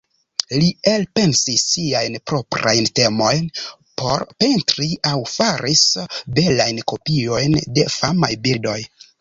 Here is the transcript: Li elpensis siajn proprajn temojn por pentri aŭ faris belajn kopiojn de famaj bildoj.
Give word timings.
Li 0.61 0.69
elpensis 0.91 1.65
siajn 1.73 2.15
proprajn 2.31 2.87
temojn 3.01 3.45
por 4.03 4.25
pentri 4.45 4.89
aŭ 5.13 5.15
faris 5.35 5.85
belajn 6.41 6.83
kopiojn 6.95 7.59
de 7.79 7.89
famaj 7.99 8.33
bildoj. 8.49 8.79